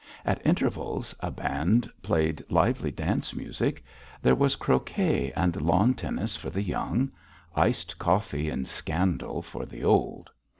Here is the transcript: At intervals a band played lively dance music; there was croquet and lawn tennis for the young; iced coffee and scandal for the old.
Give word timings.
At 0.25 0.41
intervals 0.43 1.13
a 1.19 1.29
band 1.29 1.87
played 2.01 2.43
lively 2.49 2.89
dance 2.89 3.35
music; 3.35 3.83
there 4.19 4.33
was 4.33 4.55
croquet 4.55 5.31
and 5.35 5.61
lawn 5.61 5.93
tennis 5.93 6.35
for 6.35 6.49
the 6.49 6.63
young; 6.63 7.11
iced 7.55 7.99
coffee 7.99 8.49
and 8.49 8.67
scandal 8.67 9.43
for 9.43 9.63
the 9.63 9.83
old. 9.83 10.31